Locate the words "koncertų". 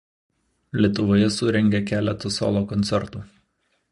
2.75-3.25